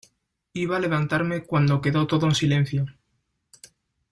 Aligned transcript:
iba 0.53 0.77
a 0.77 0.79
levantarme 0.79 1.43
cuando 1.45 1.79
quedó 1.79 2.07
todo 2.07 2.25
en 2.25 2.33
silencio. 2.33 2.87